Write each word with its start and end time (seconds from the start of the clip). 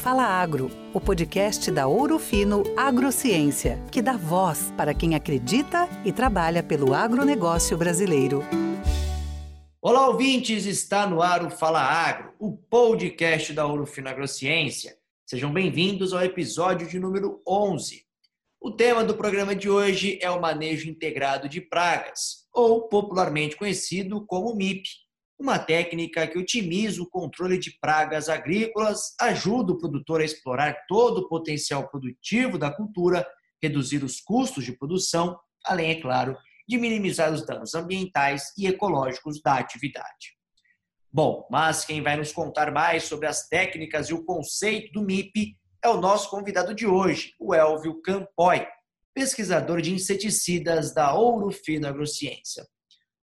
Fala 0.00 0.24
Agro, 0.24 0.70
o 0.94 1.00
podcast 1.00 1.70
da 1.70 1.86
Ouro 1.86 2.18
Fino 2.18 2.62
Agrociência, 2.74 3.78
que 3.92 4.00
dá 4.00 4.16
voz 4.16 4.72
para 4.74 4.94
quem 4.94 5.14
acredita 5.14 5.86
e 6.06 6.10
trabalha 6.10 6.62
pelo 6.62 6.94
agronegócio 6.94 7.76
brasileiro. 7.76 8.42
Olá, 9.78 10.08
ouvintes! 10.08 10.64
Está 10.64 11.06
no 11.06 11.20
ar 11.20 11.44
o 11.44 11.50
Fala 11.50 11.82
Agro, 11.82 12.32
o 12.38 12.56
podcast 12.56 13.52
da 13.52 13.66
Ouro 13.66 13.84
Fino 13.84 14.08
Agrociência. 14.08 14.96
Sejam 15.26 15.52
bem-vindos 15.52 16.14
ao 16.14 16.24
episódio 16.24 16.88
de 16.88 16.98
número 16.98 17.42
11. 17.46 18.02
O 18.58 18.70
tema 18.70 19.04
do 19.04 19.14
programa 19.14 19.54
de 19.54 19.68
hoje 19.68 20.18
é 20.22 20.30
o 20.30 20.40
manejo 20.40 20.88
integrado 20.88 21.46
de 21.46 21.60
pragas, 21.60 22.46
ou 22.54 22.88
popularmente 22.88 23.54
conhecido 23.54 24.24
como 24.24 24.56
MIP 24.56 24.82
uma 25.40 25.58
técnica 25.58 26.26
que 26.26 26.38
otimiza 26.38 27.02
o 27.02 27.08
controle 27.08 27.58
de 27.58 27.76
pragas 27.80 28.28
agrícolas, 28.28 29.14
ajuda 29.18 29.72
o 29.72 29.78
produtor 29.78 30.20
a 30.20 30.24
explorar 30.24 30.84
todo 30.86 31.22
o 31.22 31.28
potencial 31.28 31.88
produtivo 31.88 32.58
da 32.58 32.70
cultura, 32.70 33.26
reduzir 33.60 34.04
os 34.04 34.20
custos 34.20 34.64
de 34.64 34.76
produção, 34.76 35.40
além, 35.64 35.92
é 35.92 36.00
claro, 36.00 36.36
de 36.68 36.76
minimizar 36.76 37.32
os 37.32 37.44
danos 37.44 37.74
ambientais 37.74 38.52
e 38.56 38.66
ecológicos 38.66 39.40
da 39.40 39.54
atividade. 39.54 40.36
Bom, 41.10 41.48
mas 41.50 41.86
quem 41.86 42.02
vai 42.02 42.16
nos 42.16 42.32
contar 42.32 42.70
mais 42.70 43.04
sobre 43.04 43.26
as 43.26 43.48
técnicas 43.48 44.10
e 44.10 44.14
o 44.14 44.24
conceito 44.24 44.92
do 44.92 45.02
MIP 45.02 45.56
é 45.82 45.88
o 45.88 46.00
nosso 46.00 46.28
convidado 46.28 46.74
de 46.74 46.86
hoje, 46.86 47.34
o 47.40 47.54
Elvio 47.54 48.00
Campoy, 48.02 48.66
pesquisador 49.14 49.80
de 49.80 49.92
inseticidas 49.92 50.92
da 50.92 51.14
Ouro 51.14 51.50
Fino 51.50 51.88
Agrociência. 51.88 52.64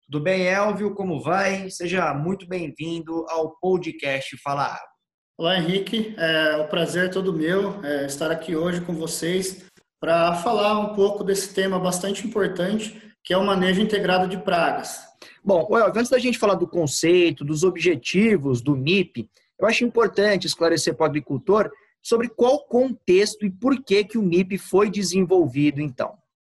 Tudo 0.08 0.23
bem, 0.23 0.44
Elvio? 0.44 0.94
Como 0.94 1.20
vai? 1.20 1.68
Seja 1.72 2.13
muito 2.13 2.48
bem-vindo 2.48 3.26
ao 3.27 3.58
podcast 3.58 4.38
Fala 4.38 4.66
Água. 4.66 4.88
Olá, 5.36 5.58
Henrique. 5.58 6.13
É, 6.16 6.58
o 6.58 6.68
prazer 6.68 7.05
é 7.05 7.09
todo 7.09 7.34
meu 7.34 7.84
é, 7.84 8.05
estar 8.05 8.29
aqui 8.29 8.55
hoje 8.55 8.82
com 8.82 8.94
vocês 8.94 9.66
para 9.99 10.35
falar 10.35 10.77
um 10.77 10.94
pouco 10.94 11.24
desse 11.24 11.52
tema 11.55 11.79
bastante 11.79 12.26
importante, 12.26 13.02
que 13.24 13.34
é 13.34 13.38
o 13.38 13.44
manejo 13.44 13.82
integrado 13.82 14.27
de 14.27 14.38
pragas. 14.38 14.99
Bom, 15.44 15.68
Elvio, 15.71 15.99
antes 15.99 16.12
da 16.12 16.20
gente 16.20 16.38
falar 16.38 16.54
do 16.54 16.68
conceito, 16.68 17.44
dos 17.44 17.63
objetivos 17.63 18.62
do 18.62 18.77
MIP, 18.77 19.27
eu 19.60 19.68
acho 19.68 19.84
importante 19.84 20.46
esclarecer 20.46 20.94
para 20.94 21.05
o 21.05 21.07
agricultor 21.07 21.72
sobre 21.99 22.29
qual 22.29 22.63
contexto 22.68 23.44
e 23.44 23.49
por 23.49 23.84
que, 23.84 24.04
que 24.04 24.20
o 24.20 24.24
MIP 24.24 24.60
foi 24.60 24.88
desenvolvido, 24.88 25.82
então. 25.82 26.16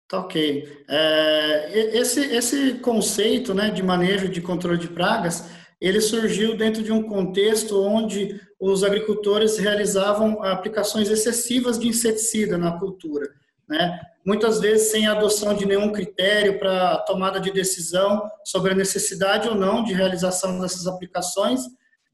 Tá 0.08 0.20
ok. 0.20 0.84
É, 0.88 1.98
esse, 1.98 2.22
esse 2.22 2.76
conceito 2.76 3.54
né, 3.54 3.70
de 3.70 3.84
manejo 3.84 4.30
de 4.30 4.42
controle 4.42 4.78
de 4.78 4.88
pragas, 4.88 5.46
ele 5.82 6.00
surgiu 6.00 6.56
dentro 6.56 6.82
de 6.82 6.92
um 6.92 7.04
contexto 7.04 7.82
onde 7.84 8.40
os 8.60 8.84
agricultores 8.84 9.58
realizavam 9.58 10.42
aplicações 10.44 11.10
excessivas 11.10 11.78
de 11.78 11.90
inseticida 11.90 12.58
na 12.58 12.80
cultura. 12.80 13.30
Né? 13.68 14.00
Muitas 14.26 14.62
vezes 14.62 14.92
sem 14.92 15.08
adoção 15.08 15.54
de 15.54 15.66
nenhum 15.66 15.92
critério 15.92 16.58
para 16.58 17.00
tomada 17.00 17.40
de 17.40 17.52
decisão 17.52 18.30
sobre 18.46 18.72
a 18.72 18.76
necessidade 18.76 19.50
ou 19.50 19.56
não 19.56 19.84
de 19.84 19.94
realização 19.94 20.60
dessas 20.60 20.88
aplicações, 20.88 21.62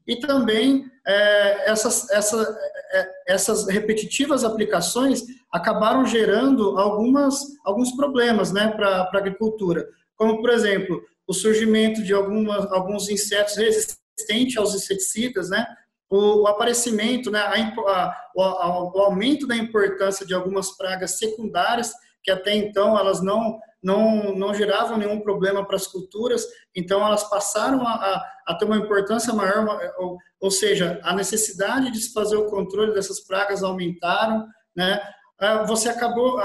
e 0.06 0.16
também 0.16 0.84
é, 1.06 1.70
essas, 1.70 2.10
essa, 2.10 2.58
é, 2.92 3.10
essas 3.28 3.66
repetitivas 3.68 4.44
aplicações 4.44 5.22
acabaram 5.54 6.04
gerando 6.04 6.76
algumas, 6.80 7.40
alguns 7.64 7.94
problemas 7.94 8.50
né, 8.50 8.72
para 8.72 9.02
a 9.02 9.16
agricultura, 9.16 9.88
como, 10.16 10.40
por 10.40 10.50
exemplo, 10.50 11.00
o 11.28 11.32
surgimento 11.32 12.02
de 12.02 12.12
algumas, 12.12 12.70
alguns 12.72 13.08
insetos 13.08 13.56
resistentes 13.56 14.56
aos 14.56 14.74
inseticidas, 14.74 15.50
né, 15.50 15.64
o, 16.10 16.42
o 16.42 16.46
aparecimento, 16.48 17.30
né, 17.30 17.38
a, 17.38 17.54
a, 17.54 18.16
o, 18.34 18.98
o 18.98 19.00
aumento 19.02 19.46
da 19.46 19.54
importância 19.54 20.26
de 20.26 20.34
algumas 20.34 20.76
pragas 20.76 21.18
secundárias, 21.18 21.92
que 22.20 22.32
até 22.32 22.52
então 22.52 22.98
elas 22.98 23.22
não 23.22 23.60
não, 23.80 24.34
não 24.34 24.54
geravam 24.54 24.96
nenhum 24.96 25.20
problema 25.20 25.62
para 25.62 25.76
as 25.76 25.86
culturas, 25.86 26.42
então 26.74 27.06
elas 27.06 27.28
passaram 27.28 27.86
a, 27.86 27.92
a, 27.92 28.24
a 28.46 28.54
ter 28.54 28.64
uma 28.64 28.78
importância 28.78 29.30
maior, 29.34 29.78
ou, 29.98 30.16
ou, 30.40 30.50
seja, 30.50 30.98
a 31.02 31.14
necessidade 31.14 31.90
de 31.90 32.00
se 32.00 32.10
fazer 32.14 32.36
o 32.36 32.46
controle 32.46 32.94
dessas 32.94 33.20
pragas 33.20 33.62
aumentaram, 33.62 34.48
né? 34.74 34.98
Ah, 35.38 35.64
você 35.64 35.88
acabou, 35.88 36.38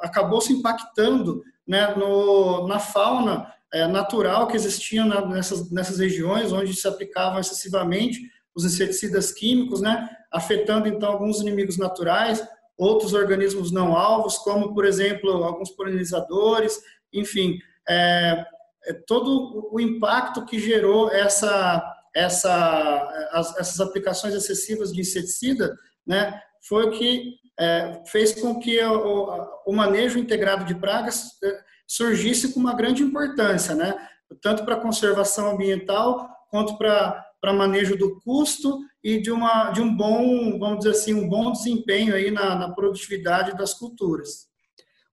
acabou 0.00 0.40
se 0.40 0.52
impactando 0.52 1.42
né, 1.66 1.94
no, 1.94 2.66
na 2.66 2.78
fauna 2.78 3.52
é, 3.72 3.86
natural 3.86 4.48
que 4.48 4.56
existia 4.56 5.04
nessas, 5.04 5.70
nessas 5.70 5.98
regiões 5.98 6.52
onde 6.52 6.74
se 6.74 6.86
aplicavam 6.86 7.38
excessivamente 7.40 8.20
os 8.54 8.64
inseticidas 8.64 9.32
químicos, 9.32 9.80
né, 9.80 10.08
afetando 10.32 10.88
então 10.88 11.10
alguns 11.10 11.40
inimigos 11.40 11.78
naturais, 11.78 12.42
outros 12.76 13.12
organismos 13.12 13.70
não 13.70 13.96
alvos, 13.96 14.38
como, 14.38 14.74
por 14.74 14.84
exemplo, 14.84 15.44
alguns 15.44 15.70
polinizadores, 15.70 16.80
enfim, 17.12 17.58
é, 17.88 18.44
é 18.86 18.92
todo 19.06 19.68
o 19.72 19.78
impacto 19.78 20.44
que 20.44 20.58
gerou 20.58 21.10
essa, 21.10 21.82
essa, 22.14 23.28
as, 23.32 23.56
essas 23.58 23.80
aplicações 23.80 24.34
excessivas 24.34 24.92
de 24.92 25.00
inseticida, 25.00 25.76
né, 26.06 26.40
foi 26.62 26.86
o 26.86 26.90
que 26.90 27.39
é, 27.60 28.02
fez 28.06 28.32
com 28.32 28.58
que 28.58 28.82
o, 28.82 29.48
o, 29.66 29.72
manejo 29.72 30.18
integrado 30.18 30.64
de 30.64 30.74
pragas 30.74 31.38
é, 31.44 31.60
surgisse 31.86 32.54
com 32.54 32.60
uma 32.60 32.74
grande 32.74 33.02
importância, 33.02 33.74
né, 33.74 33.94
tanto 34.40 34.64
para 34.64 34.80
conservação 34.80 35.50
ambiental 35.50 36.26
quanto 36.50 36.78
para 36.78 37.52
manejo 37.52 37.96
do 37.96 38.18
custo 38.22 38.78
e 39.04 39.20
de, 39.20 39.30
uma, 39.30 39.70
de 39.70 39.82
um 39.82 39.94
bom, 39.94 40.58
vamos 40.58 40.78
dizer 40.78 40.90
assim, 40.90 41.14
um 41.14 41.28
bom 41.28 41.52
desempenho 41.52 42.14
aí 42.14 42.30
na, 42.30 42.54
na 42.54 42.72
produtividade 42.72 43.56
das 43.56 43.74
culturas. 43.74 44.48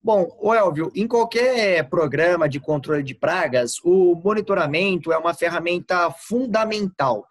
Bom, 0.02 0.26
Elvio, 0.54 0.90
em 0.94 1.06
qualquer 1.06 1.88
programa 1.90 2.48
de 2.48 2.58
controle 2.58 3.02
de 3.02 3.14
pragas, 3.14 3.74
o 3.84 4.14
monitoramento 4.14 5.12
é 5.12 5.18
uma 5.18 5.34
ferramenta 5.34 6.10
fundamental. 6.10 7.26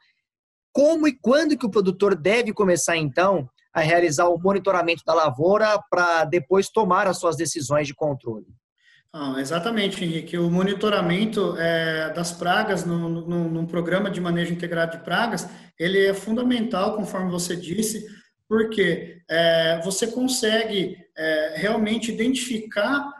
Como 0.71 1.07
e 1.07 1.13
quando 1.13 1.57
que 1.57 1.65
o 1.65 1.71
produtor 1.71 2.13
deve 2.13 2.53
começar, 2.53 2.97
então, 2.97 3.49
a 3.77 3.81
realizar 3.81 4.27
o 4.27 4.39
monitoramento 4.39 5.03
da 5.05 5.13
lavoura 5.13 5.79
para 5.87 6.25
depois 6.25 6.67
tomar 6.67 7.05
as 7.05 7.19
suas 7.19 7.37
decisões 7.37 7.85
de 7.85 7.93
controle? 7.93 8.47
Ah, 9.13 9.35
exatamente, 9.37 10.03
Henrique. 10.03 10.35
O 10.35 10.49
monitoramento 10.49 11.55
é, 11.59 12.11
das 12.11 12.31
pragas 12.31 12.83
no, 12.83 13.07
num 13.07 13.65
programa 13.67 14.09
de 14.09 14.19
manejo 14.19 14.51
integrado 14.51 14.97
de 14.97 15.03
pragas, 15.03 15.47
ele 15.79 16.07
é 16.07 16.13
fundamental, 16.13 16.95
conforme 16.95 17.29
você 17.29 17.55
disse, 17.55 18.03
porque 18.49 19.21
é, 19.29 19.79
você 19.83 20.07
consegue 20.07 20.97
é, 21.15 21.53
realmente 21.57 22.11
identificar 22.11 23.11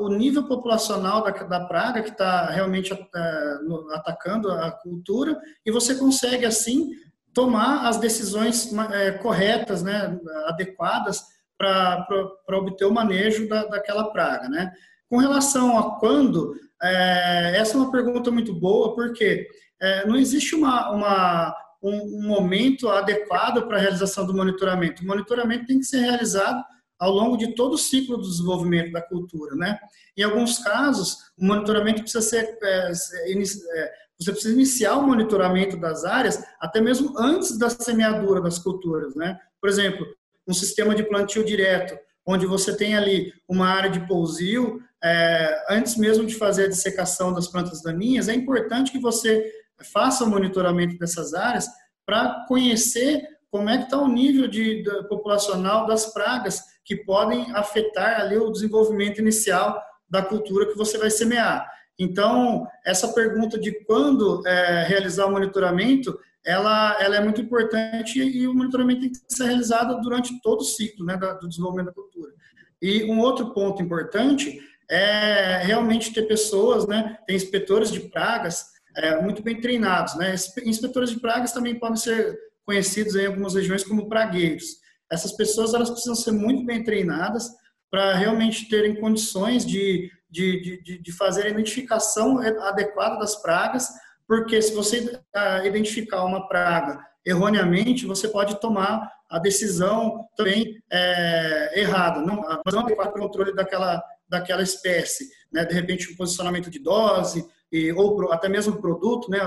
o 0.00 0.08
nível 0.08 0.48
populacional 0.48 1.22
da, 1.22 1.30
da 1.30 1.60
praga 1.66 2.02
que 2.02 2.10
está 2.10 2.50
realmente 2.50 2.92
é, 2.92 3.58
atacando 3.92 4.50
a 4.50 4.72
cultura 4.72 5.40
e 5.64 5.70
você 5.70 5.94
consegue, 5.94 6.44
assim, 6.44 6.90
tomar 7.34 7.86
as 7.86 7.98
decisões 7.98 8.70
é, 8.92 9.12
corretas, 9.12 9.82
né, 9.82 10.18
adequadas 10.46 11.22
para 11.56 12.58
obter 12.58 12.84
o 12.84 12.92
manejo 12.92 13.48
da, 13.48 13.64
daquela 13.64 14.10
praga, 14.10 14.48
né? 14.48 14.72
Com 15.08 15.18
relação 15.18 15.78
a 15.78 15.98
quando, 16.00 16.54
é, 16.82 17.56
essa 17.56 17.74
é 17.74 17.80
uma 17.80 17.92
pergunta 17.92 18.30
muito 18.30 18.52
boa, 18.52 18.94
porque 18.94 19.46
é, 19.80 20.06
não 20.06 20.16
existe 20.16 20.54
uma, 20.54 20.90
uma 20.90 21.54
um, 21.82 22.26
momento 22.26 22.88
adequado 22.88 23.66
para 23.66 23.76
a 23.76 23.80
realização 23.80 24.26
do 24.26 24.34
monitoramento. 24.34 25.02
O 25.02 25.06
monitoramento 25.06 25.66
tem 25.66 25.78
que 25.78 25.84
ser 25.84 26.00
realizado 26.00 26.62
ao 26.98 27.10
longo 27.10 27.36
de 27.36 27.54
todo 27.54 27.74
o 27.74 27.78
ciclo 27.78 28.16
do 28.16 28.28
desenvolvimento 28.28 28.92
da 28.92 29.02
cultura, 29.02 29.56
né? 29.56 29.78
Em 30.16 30.22
alguns 30.22 30.58
casos, 30.58 31.16
o 31.36 31.44
monitoramento 31.44 32.02
precisa 32.02 32.22
ser, 32.22 32.58
é, 32.62 32.92
é, 32.92 33.92
você 34.22 34.32
precisa 34.32 34.54
iniciar 34.54 34.96
o 34.96 35.06
monitoramento 35.06 35.76
das 35.76 36.04
áreas 36.04 36.42
até 36.60 36.80
mesmo 36.80 37.18
antes 37.18 37.58
da 37.58 37.70
semeadura 37.70 38.40
das 38.40 38.58
culturas, 38.58 39.14
né? 39.14 39.38
Por 39.60 39.68
exemplo, 39.68 40.06
um 40.46 40.52
sistema 40.52 40.94
de 40.94 41.04
plantio 41.04 41.44
direto, 41.44 41.96
onde 42.26 42.46
você 42.46 42.76
tem 42.76 42.94
ali 42.96 43.32
uma 43.48 43.68
área 43.68 43.90
de 43.90 44.06
pousio, 44.06 44.80
é, 45.02 45.64
antes 45.70 45.96
mesmo 45.96 46.24
de 46.24 46.34
fazer 46.34 46.64
a 46.64 46.68
dissecação 46.68 47.32
das 47.32 47.48
plantas 47.48 47.82
daninhas, 47.82 48.28
é 48.28 48.34
importante 48.34 48.92
que 48.92 48.98
você 48.98 49.50
faça 49.92 50.24
o 50.24 50.30
monitoramento 50.30 50.96
dessas 50.98 51.34
áreas 51.34 51.66
para 52.06 52.44
conhecer 52.46 53.26
como 53.50 53.68
é 53.68 53.78
que 53.78 53.84
está 53.84 53.98
o 53.98 54.08
nível 54.08 54.48
de, 54.48 54.82
de, 54.82 55.08
populacional 55.08 55.86
das 55.86 56.06
pragas 56.12 56.62
que 56.84 56.96
podem 56.96 57.52
afetar 57.54 58.20
ali 58.20 58.36
o 58.36 58.50
desenvolvimento 58.50 59.20
inicial 59.20 59.80
da 60.08 60.22
cultura 60.22 60.66
que 60.66 60.76
você 60.76 60.96
vai 60.98 61.10
semear. 61.10 61.68
Então, 61.98 62.66
essa 62.84 63.08
pergunta 63.08 63.58
de 63.58 63.84
quando 63.84 64.46
é, 64.46 64.84
realizar 64.84 65.26
o 65.26 65.32
monitoramento, 65.32 66.18
ela, 66.44 67.00
ela 67.00 67.16
é 67.16 67.20
muito 67.20 67.40
importante 67.40 68.18
e 68.18 68.46
o 68.48 68.54
monitoramento 68.54 69.02
tem 69.02 69.12
que 69.12 69.18
ser 69.28 69.44
realizado 69.44 70.00
durante 70.00 70.40
todo 70.42 70.60
o 70.60 70.64
ciclo 70.64 71.04
né, 71.04 71.16
do 71.16 71.48
desenvolvimento 71.48 71.86
da 71.86 71.92
cultura. 71.92 72.32
E 72.80 73.04
um 73.04 73.20
outro 73.20 73.52
ponto 73.52 73.82
importante 73.82 74.60
é 74.90 75.58
realmente 75.58 76.12
ter 76.12 76.22
pessoas, 76.22 76.86
né, 76.86 77.18
tem 77.26 77.36
inspetores 77.36 77.90
de 77.90 78.00
pragas 78.00 78.72
é, 78.96 79.20
muito 79.22 79.42
bem 79.42 79.60
treinados. 79.60 80.16
Né? 80.16 80.34
Inspetores 80.64 81.10
de 81.10 81.20
pragas 81.20 81.52
também 81.52 81.78
podem 81.78 81.96
ser 81.96 82.38
conhecidos 82.64 83.14
em 83.14 83.26
algumas 83.26 83.54
regiões 83.54 83.84
como 83.84 84.08
pragueiros. 84.08 84.82
Essas 85.10 85.32
pessoas 85.32 85.74
elas 85.74 85.90
precisam 85.90 86.14
ser 86.14 86.32
muito 86.32 86.64
bem 86.64 86.82
treinadas 86.82 87.50
para 87.90 88.14
realmente 88.14 88.68
terem 88.68 88.98
condições 88.98 89.66
de, 89.66 90.10
de, 90.32 90.82
de, 90.82 90.98
de 90.98 91.12
fazer 91.12 91.44
a 91.44 91.50
identificação 91.50 92.38
adequada 92.38 93.18
das 93.18 93.36
pragas, 93.36 93.88
porque 94.26 94.60
se 94.62 94.74
você 94.74 95.20
ah, 95.34 95.64
identificar 95.66 96.24
uma 96.24 96.48
praga 96.48 96.98
erroneamente, 97.24 98.06
você 98.06 98.26
pode 98.26 98.58
tomar 98.58 99.08
a 99.30 99.38
decisão 99.38 100.26
também 100.36 100.82
é, 100.90 101.80
errada, 101.80 102.20
não, 102.20 102.42
não 102.66 102.80
adequada 102.80 103.12
para 103.12 103.20
o 103.20 103.24
controle 103.24 103.54
daquela, 103.54 104.02
daquela 104.28 104.62
espécie. 104.62 105.28
Né? 105.52 105.64
De 105.64 105.74
repente, 105.74 106.10
um 106.10 106.16
posicionamento 106.16 106.70
de 106.70 106.78
dose, 106.78 107.46
e, 107.70 107.90
ou 107.92 108.30
até 108.32 108.48
mesmo 108.48 108.74
o 108.74 108.80
produto 108.80 109.30
né, 109.30 109.38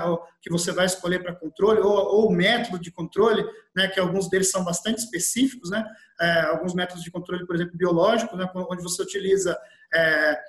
que 0.42 0.50
você 0.50 0.72
vai 0.72 0.86
escolher 0.86 1.22
para 1.22 1.36
controle, 1.36 1.80
ou, 1.80 1.94
ou, 1.94 2.28
o 2.28 2.32
método 2.32 2.80
de 2.80 2.92
controle, 2.92 3.46
né, 3.76 3.88
que 3.88 4.00
alguns 4.00 4.28
deles 4.28 4.50
são 4.50 4.64
bastante 4.64 5.00
específicos, 5.00 5.70
né, 5.70 5.86
é, 6.20 6.42
alguns 6.46 6.74
métodos 6.74 7.04
de 7.04 7.12
controle, 7.12 7.46
por 7.46 7.56
exemplo, 7.56 7.78
biológico, 7.78 8.36
né, 8.36 8.50
onde 8.56 8.82
você 8.82 9.04
utiliza 9.04 9.56
é, 9.94 10.40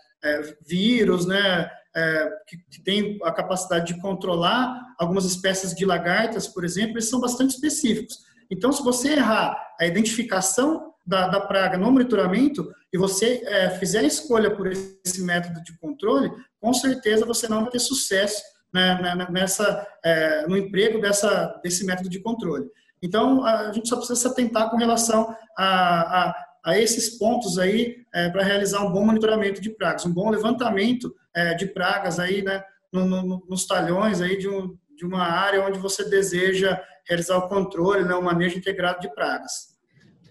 vírus, 0.66 1.26
né, 1.26 1.70
é, 1.94 2.30
que, 2.46 2.56
que, 2.70 2.82
tem 2.82 3.18
a 3.22 3.32
capacidade 3.32 3.86
de 3.92 4.00
controlar 4.00 4.80
algumas 4.98 5.24
espécies 5.24 5.74
de 5.74 5.84
lagartas, 5.84 6.46
por 6.46 6.64
exemplo, 6.64 6.92
eles 6.92 7.08
são 7.08 7.20
bastante 7.20 7.54
específicos. 7.54 8.18
Então, 8.50 8.70
se 8.72 8.82
você 8.82 9.14
errar 9.14 9.56
a 9.80 9.86
identificação 9.86 10.92
da, 11.06 11.28
da 11.28 11.40
praga 11.40 11.78
no 11.78 11.90
monitoramento 11.90 12.68
e 12.92 12.98
você 12.98 13.42
é, 13.46 13.70
fizer 13.78 14.00
a 14.00 14.04
escolha 14.04 14.54
por 14.54 14.66
esse 14.66 15.22
método 15.22 15.62
de 15.62 15.76
controle, 15.78 16.30
com 16.60 16.74
certeza 16.74 17.24
você 17.24 17.48
não 17.48 17.62
vai 17.62 17.70
ter 17.70 17.78
sucesso 17.78 18.42
né, 18.72 19.00
né, 19.00 19.14
né, 19.14 19.26
nessa, 19.30 19.86
é, 20.04 20.46
no 20.46 20.56
emprego 20.56 21.00
dessa, 21.00 21.58
desse 21.62 21.84
método 21.86 22.10
de 22.10 22.20
controle. 22.20 22.66
Então, 23.02 23.44
a 23.44 23.72
gente 23.72 23.88
só 23.88 23.96
precisa 23.96 24.20
se 24.20 24.26
atentar 24.26 24.70
com 24.70 24.76
relação 24.76 25.34
a, 25.56 26.28
a, 26.28 26.45
a 26.66 26.76
esses 26.76 27.10
pontos 27.16 27.58
aí 27.58 28.04
é, 28.12 28.28
para 28.28 28.42
realizar 28.42 28.82
um 28.82 28.90
bom 28.90 29.04
monitoramento 29.04 29.60
de 29.60 29.70
pragas, 29.70 30.04
um 30.04 30.12
bom 30.12 30.28
levantamento 30.28 31.14
é, 31.32 31.54
de 31.54 31.66
pragas 31.66 32.18
aí, 32.18 32.42
né, 32.42 32.64
no, 32.92 33.06
no, 33.06 33.46
nos 33.48 33.66
talhões 33.66 34.20
aí 34.20 34.36
de, 34.36 34.48
um, 34.48 34.76
de 34.96 35.06
uma 35.06 35.22
área 35.22 35.64
onde 35.64 35.78
você 35.78 36.08
deseja 36.10 36.82
realizar 37.08 37.38
o 37.38 37.48
controle, 37.48 38.04
né, 38.04 38.16
o 38.16 38.22
manejo 38.22 38.58
integrado 38.58 39.00
de 39.00 39.14
pragas. 39.14 39.76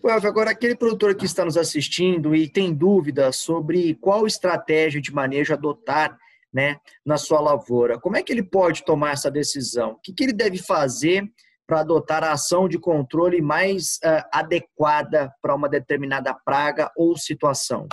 Agora 0.03 0.51
aquele 0.51 0.75
produtor 0.75 1.15
que 1.15 1.25
está 1.25 1.45
nos 1.45 1.57
assistindo 1.57 2.35
e 2.35 2.47
tem 2.49 2.73
dúvida 2.73 3.31
sobre 3.31 3.95
qual 3.95 4.27
estratégia 4.27 5.01
de 5.01 5.11
manejo 5.11 5.53
adotar 5.53 6.15
né, 6.53 6.77
na 7.05 7.17
sua 7.17 7.39
lavoura, 7.39 7.99
como 7.99 8.17
é 8.17 8.23
que 8.23 8.31
ele 8.31 8.43
pode 8.43 8.83
tomar 8.83 9.11
essa 9.11 9.31
decisão? 9.31 9.91
O 9.91 9.99
que, 9.99 10.13
que 10.13 10.23
ele 10.23 10.33
deve 10.33 10.57
fazer 10.57 11.23
para 11.67 11.81
adotar 11.81 12.23
a 12.23 12.31
ação 12.31 12.67
de 12.67 12.77
controle 12.77 13.41
mais 13.41 13.95
uh, 14.03 14.23
adequada 14.31 15.33
para 15.41 15.55
uma 15.55 15.67
determinada 15.67 16.33
praga 16.33 16.91
ou 16.95 17.17
situação? 17.17 17.87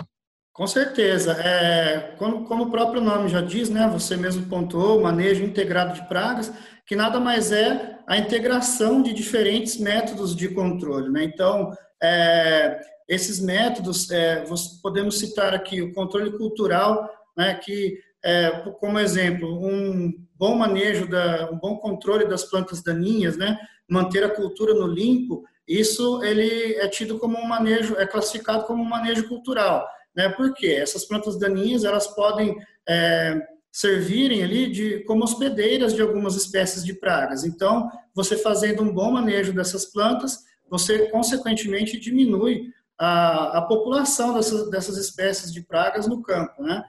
Com 0.53 0.67
certeza. 0.67 1.33
É, 1.33 2.15
como, 2.17 2.45
como, 2.45 2.65
o 2.65 2.71
próprio 2.71 3.01
nome 3.01 3.27
já 3.27 3.41
diz, 3.41 3.69
né, 3.69 3.89
você 3.91 4.15
mesmo 4.15 4.45
pontuou, 4.45 5.01
manejo 5.01 5.43
integrado 5.43 5.95
de 5.95 6.07
pragas, 6.07 6.53
que 6.85 6.95
nada 6.95 7.19
mais 7.19 7.51
é 7.51 7.97
a 8.07 8.17
integração 8.17 9.01
de 9.01 9.13
diferentes 9.13 9.79
métodos 9.79 10.35
de 10.35 10.47
controle. 10.49 11.09
Né? 11.09 11.23
Então, 11.23 11.71
é, 12.01 12.79
esses 13.09 13.39
métodos, 13.39 14.11
é, 14.11 14.43
podemos 14.83 15.17
citar 15.17 15.55
aqui 15.55 15.81
o 15.81 15.91
controle 15.91 16.37
cultural, 16.37 17.09
né, 17.35 17.55
que, 17.55 17.97
é, 18.23 18.49
como 18.79 18.99
exemplo, 18.99 19.59
um 19.65 20.13
bom 20.35 20.55
manejo, 20.55 21.07
da, 21.07 21.49
um 21.51 21.57
bom 21.57 21.77
controle 21.77 22.27
das 22.27 22.43
plantas 22.43 22.81
daninhas, 22.81 23.37
né, 23.37 23.57
manter 23.87 24.23
a 24.23 24.29
cultura 24.29 24.73
no 24.73 24.87
limpo, 24.87 25.43
isso 25.67 26.23
ele 26.23 26.75
é 26.75 26.87
tido 26.87 27.19
como 27.19 27.37
um 27.37 27.47
manejo, 27.47 27.95
é 27.97 28.05
classificado 28.05 28.65
como 28.65 28.81
um 28.81 28.87
manejo 28.87 29.27
cultural. 29.27 29.87
Né, 30.15 30.29
porque 30.29 30.67
essas 30.67 31.05
plantas 31.05 31.39
daninhas, 31.39 31.83
elas 31.83 32.05
podem 32.07 32.55
é, 32.87 33.41
servirem 33.71 34.43
ali 34.43 34.71
de, 34.71 34.99
como 35.05 35.23
hospedeiras 35.23 35.95
de 35.95 36.01
algumas 36.03 36.35
espécies 36.35 36.85
de 36.85 36.93
pragas. 36.93 37.43
Então, 37.43 37.89
você 38.13 38.37
fazendo 38.37 38.83
um 38.83 38.93
bom 38.93 39.11
manejo 39.11 39.51
dessas 39.51 39.85
plantas, 39.85 40.43
você, 40.69 41.07
consequentemente, 41.09 41.99
diminui 41.99 42.71
a, 42.97 43.57
a 43.57 43.61
população 43.63 44.35
dessas, 44.35 44.69
dessas 44.69 44.97
espécies 44.97 45.51
de 45.51 45.61
pragas 45.61 46.05
no 46.07 46.21
campo. 46.21 46.61
Né? 46.61 46.83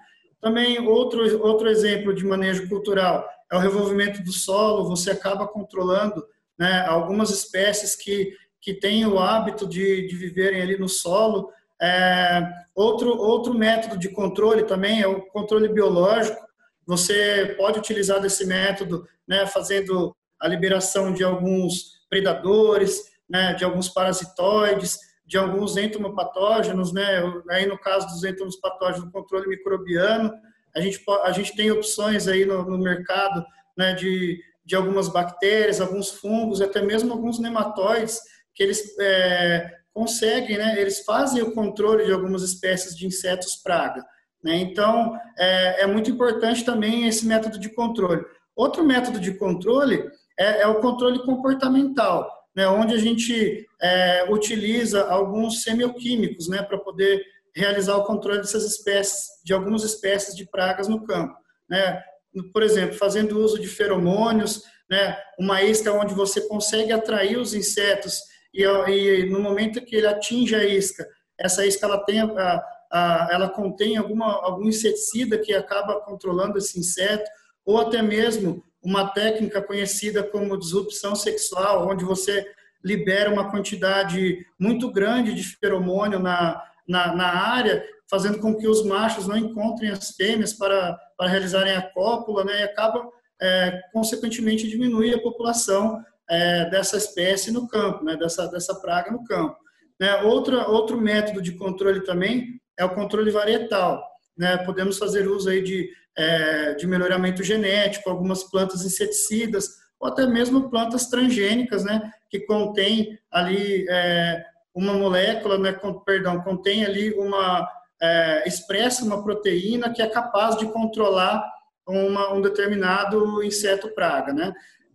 Também, 0.44 0.79
outro, 0.87 1.43
outro 1.43 1.70
exemplo 1.70 2.12
de 2.12 2.23
manejo 2.23 2.69
cultural 2.69 3.26
é 3.50 3.56
o 3.56 3.58
revolvimento 3.58 4.23
do 4.23 4.31
solo, 4.31 4.87
você 4.87 5.11
acaba 5.11 5.49
controlando 5.49 6.23
né, 6.58 6.85
algumas 6.87 7.31
espécies 7.31 7.96
que, 7.96 8.37
que 8.61 8.75
têm 8.75 9.06
o 9.06 9.19
hábito 9.19 9.67
de, 9.67 10.06
de 10.06 10.14
viverem 10.14 10.61
ali 10.61 10.79
no 10.79 10.87
solo. 10.87 11.50
É, 11.81 12.46
outro, 12.75 13.17
outro 13.17 13.55
método 13.55 13.96
de 13.96 14.11
controle 14.11 14.64
também 14.64 15.00
é 15.00 15.06
o 15.06 15.23
controle 15.29 15.67
biológico. 15.67 16.46
Você 16.87 17.55
pode 17.56 17.79
utilizar 17.79 18.20
desse 18.20 18.44
método 18.44 19.08
né, 19.26 19.46
fazendo 19.46 20.14
a 20.38 20.46
liberação 20.46 21.11
de 21.14 21.25
alguns 21.25 22.05
predadores, 22.11 23.00
né, 23.26 23.55
de 23.55 23.64
alguns 23.64 23.88
parasitoides, 23.88 24.99
de 25.26 25.38
alguns 25.38 25.76
entomopatógenos, 25.76 26.93
né, 26.93 27.23
aí 27.50 27.67
no 27.67 27.79
caso 27.79 28.06
dos 28.09 28.23
entomopatógenos, 28.25 29.11
controle 29.11 29.49
microbiano, 29.49 30.32
a 30.76 30.81
gente, 30.81 31.03
a 31.25 31.32
gente 31.32 31.56
tem 31.56 31.71
opções 31.71 32.29
aí 32.29 32.44
no, 32.44 32.65
no 32.65 32.79
mercado 32.79 33.44
né, 33.76 33.94
de, 33.94 34.41
de 34.65 34.76
algumas 34.76 35.09
bactérias, 35.09 35.81
alguns 35.81 36.11
fungos, 36.11 36.61
até 36.61 36.82
mesmo 36.82 37.12
alguns 37.12 37.38
nematóides, 37.38 38.21
que 38.55 38.62
eles 38.62 38.97
é, 38.99 39.71
conseguem, 39.93 40.59
né, 40.59 40.79
eles 40.81 41.05
fazem 41.05 41.43
o 41.43 41.53
controle 41.53 42.05
de 42.05 42.12
algumas 42.12 42.43
espécies 42.43 42.97
de 42.97 43.06
insetos 43.06 43.56
praga. 43.56 44.05
Né? 44.43 44.56
Então, 44.56 45.17
é, 45.38 45.82
é, 45.82 45.87
muito 45.87 46.11
importante 46.11 46.65
também 46.65 47.06
esse 47.06 47.25
método 47.25 47.59
de 47.59 47.70
controle. 47.70 48.25
Outro 48.55 48.85
método 48.85 49.19
de 49.19 49.32
controle 49.35 50.05
é, 50.38 50.62
é 50.62 50.67
o 50.67 50.81
controle 50.81 51.25
comportamental 51.25 52.29
né, 52.55 52.69
onde 52.69 52.94
a 52.94 52.99
gente 52.99 53.67
é, 53.84 54.25
utiliza 54.31 55.04
alguns 55.08 55.62
semioquímicos 55.62 56.48
né, 56.48 56.62
para 56.62 56.78
poder 56.78 57.22
realizar 57.54 57.96
o 57.98 58.04
controle 58.04 58.38
dessas 58.38 58.64
espécies, 58.64 59.26
de 59.44 59.52
algumas 59.52 59.84
espécies 59.84 60.34
de 60.34 60.46
pragas 60.46 60.88
no 60.88 61.04
campo. 61.04 61.36
Né? 61.69 62.02
Por 62.50 62.62
exemplo, 62.62 62.96
fazendo 62.96 63.38
uso 63.38 63.60
de 63.60 63.69
feromônios, 63.69 64.62
né, 64.88 65.19
uma 65.38 65.62
isca 65.62 65.92
onde 65.92 66.14
você 66.14 66.40
consegue 66.48 66.92
atrair 66.92 67.36
os 67.36 67.52
insetos 67.52 68.20
e, 68.54 68.62
e 68.62 69.26
no 69.29 69.38
momento 69.38 69.84
que 69.84 69.96
ele 69.96 70.06
atinge 70.06 70.55
a 70.55 70.64
isca, 70.64 71.06
essa 71.38 71.67
isca 71.67 71.84
ela 71.84 72.03
tem 72.05 72.20
a, 72.22 72.64
a, 72.91 73.29
ela 73.32 73.50
contém 73.50 73.98
alguma, 73.98 74.32
algum 74.43 74.67
inseticida 74.67 75.36
que 75.36 75.53
acaba 75.53 76.00
controlando 76.00 76.56
esse 76.56 76.81
inseto, 76.81 77.31
ou 77.67 77.79
até 77.79 78.00
mesmo 78.00 78.64
uma 78.82 79.08
técnica 79.08 79.60
conhecida 79.60 80.22
como 80.22 80.58
disrupção 80.58 81.14
sexual, 81.14 81.86
onde 81.86 82.05
você 82.05 82.46
libera 82.84 83.32
uma 83.32 83.50
quantidade 83.50 84.44
muito 84.58 84.93
grande 84.93 85.34
de 85.34 85.43
feromônio 85.43 86.19
na, 86.19 86.62
na, 86.86 87.14
na 87.14 87.26
área, 87.26 87.84
fazendo 88.10 88.38
com 88.38 88.55
que 88.55 88.69
os 88.69 88.84
machos 88.84 89.26
não 89.26 89.36
encontrem 89.36 89.91
as 89.91 90.10
fêmeas 90.10 90.53
para, 90.53 90.98
para 91.17 91.29
realizarem 91.29 91.74
a 91.74 91.82
cópula, 91.82 92.44
né, 92.44 92.60
e 92.60 92.64
acaba, 92.64 93.08
é, 93.41 93.81
consequentemente, 93.93 94.69
diminuir 94.69 95.14
a 95.14 95.22
população 95.22 96.05
é, 96.29 96.69
dessa 96.70 96.96
espécie 96.96 97.50
no 97.50 97.67
campo, 97.67 98.05
né, 98.05 98.17
dessa, 98.17 98.46
dessa 98.48 98.74
praga 98.74 99.10
no 99.10 99.24
campo. 99.24 99.56
Né, 99.98 100.22
outra, 100.22 100.69
outro 100.69 101.00
método 101.00 101.41
de 101.41 101.53
controle 101.53 102.03
também 102.03 102.60
é 102.79 102.84
o 102.84 102.94
controle 102.94 103.31
varietal. 103.31 104.05
Né, 104.36 104.58
podemos 104.58 104.98
fazer 104.98 105.29
uso 105.29 105.48
aí 105.48 105.62
de 105.62 105.88
é, 106.17 106.74
de 106.74 106.86
melhoramento 106.86 107.43
genético, 107.43 108.08
algumas 108.08 108.44
plantas 108.44 108.84
inseticidas, 108.84 109.70
ou 110.05 110.11
até 110.11 110.27
mesmo 110.27 110.69
plantas 110.69 111.06
transgênicas, 111.06 111.82
né, 111.82 112.13
que 112.29 112.41
contém 112.41 113.19
ali 113.31 113.87
é, 113.89 114.44
uma 114.75 114.93
molécula, 114.93 115.56
né, 115.56 115.73
com, 115.73 115.94
perdão, 116.01 116.43
contém 116.43 116.84
ali 116.84 117.15
uma, 117.15 117.67
é, 118.03 118.46
expressa 118.46 119.03
uma 119.03 119.25
proteína 119.25 119.91
que 119.91 120.03
é 120.03 120.06
capaz 120.06 120.58
de 120.58 120.67
controlar 120.67 121.43
uma, 121.89 122.34
um 122.34 122.43
determinado 122.43 123.43
inseto 123.43 123.94
praga, 123.94 124.34
né. 124.34 124.53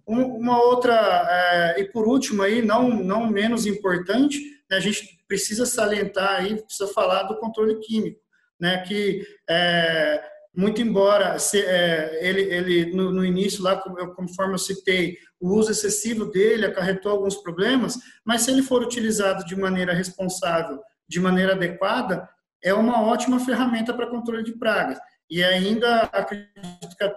Um, 0.07 0.21
uma 0.37 0.61
outra, 0.61 0.93
é, 0.95 1.81
e 1.81 1.85
por 1.85 2.07
último 2.07 2.43
aí, 2.43 2.61
não, 2.61 2.89
não 2.89 3.27
menos 3.27 3.65
importante, 3.65 4.39
né, 4.69 4.77
a 4.77 4.79
gente 4.79 5.19
precisa 5.27 5.65
salientar 5.65 6.35
aí, 6.35 6.61
precisa 6.61 6.87
falar 6.93 7.23
do 7.23 7.37
controle 7.39 7.79
químico, 7.79 8.19
né, 8.59 8.83
que 8.87 9.25
é, 9.49 10.21
muito 10.55 10.81
embora 10.81 11.37
se, 11.37 11.59
é, 11.61 12.27
ele, 12.27 12.41
ele 12.41 12.93
no, 12.93 13.11
no, 13.11 13.23
início 13.25 13.63
lá, 13.63 13.75
conforme 14.15 14.55
eu 14.55 14.57
citei, 14.57 15.17
o 15.39 15.55
uso 15.55 15.71
excessivo 15.71 16.25
dele 16.25 16.65
acarretou 16.65 17.11
alguns 17.11 17.35
problemas, 17.35 17.97
mas 18.25 18.41
se 18.41 18.51
ele 18.51 18.63
for 18.63 18.81
utilizado 18.81 19.45
de 19.45 19.55
maneira 19.55 19.93
responsável, 19.93 20.81
de 21.07 21.19
maneira 21.19 21.53
adequada, 21.53 22.27
é 22.63 22.73
uma 22.73 23.01
ótima 23.01 23.39
ferramenta 23.39 23.93
para 23.93 24.09
controle 24.09 24.43
de 24.43 24.57
pragas. 24.57 24.99
E 25.29 25.43
ainda, 25.43 26.01
acredito 26.11 26.95
que 26.97 27.11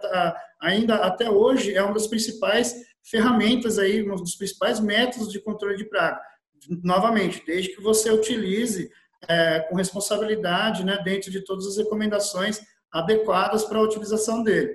ainda 0.61 0.97
até 0.97 1.31
hoje 1.31 1.75
é 1.75 1.83
uma 1.83 1.95
das 1.95 2.07
principais 2.07 2.75
ferramentas 3.03 3.79
aí, 3.79 4.09
um 4.09 4.15
dos 4.15 4.37
principais 4.37 4.79
métodos 4.79 5.33
de 5.33 5.41
controle 5.41 5.77
de 5.77 5.85
praga. 5.87 6.21
Novamente, 6.85 7.43
desde 7.45 7.75
que 7.75 7.83
você 7.83 8.11
utilize 8.11 8.91
é, 9.29 9.61
com 9.61 9.77
responsabilidade, 9.77 10.85
né, 10.85 10.99
dentro 11.03 11.31
de 11.31 11.41
todas 11.45 11.67
as 11.67 11.77
recomendações 11.77 12.61
adequadas 12.93 13.65
para 13.65 13.79
a 13.79 13.83
utilização 13.83 14.43
dele. 14.43 14.75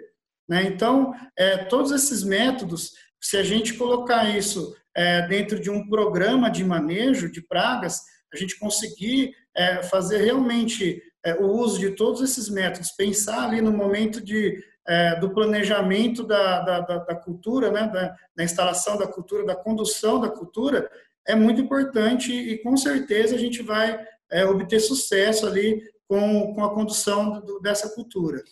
Né? 0.50 0.64
Então, 0.64 1.14
é, 1.38 1.66
todos 1.66 1.92
esses 1.92 2.24
métodos, 2.24 2.94
se 3.22 3.38
a 3.38 3.44
gente 3.44 3.74
colocar 3.74 4.30
isso 4.36 4.76
é, 4.96 5.28
dentro 5.28 5.60
de 5.60 5.70
um 5.70 5.88
programa 5.88 6.50
de 6.50 6.64
manejo 6.64 7.32
de 7.32 7.42
pragas, 7.42 8.02
a 8.34 8.38
gente 8.38 8.58
conseguir 8.58 9.34
é, 9.56 9.84
fazer 9.84 10.18
realmente 10.18 11.02
é, 11.24 11.34
o 11.36 11.48
uso 11.48 11.80
de 11.80 11.92
todos 11.92 12.22
esses 12.22 12.50
métodos, 12.50 12.92
pensar 12.92 13.48
ali 13.48 13.62
no 13.62 13.72
momento 13.72 14.24
de, 14.24 14.64
é, 14.88 15.20
do 15.20 15.34
planejamento 15.34 16.24
da, 16.24 16.62
da, 16.62 16.80
da, 16.80 17.16
cultura, 17.16 17.72
né, 17.72 17.88
da, 17.88 18.16
da, 18.36 18.44
instalação 18.44 18.98
da 18.98 19.08
cultura, 19.08 19.46
da 19.46 19.56
condução 19.56 20.20
da 20.20 20.30
cultura, 20.30 20.90
é 21.28 21.36
muito 21.36 21.60
importante 21.60 22.32
e 22.32 22.58
com 22.60 22.78
certeza 22.78 23.36
a 23.36 23.40
gente 23.40 23.62
vai 23.62 24.00
é, 24.32 24.46
obter 24.46 24.80
sucesso 24.80 25.46
ali 25.46 25.82
com, 26.08 26.54
com 26.54 26.64
a 26.64 26.74
condução 26.74 27.40
do, 27.42 27.60
dessa 27.60 27.90
cultura. 27.90 28.44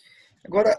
Agora, 0.44 0.78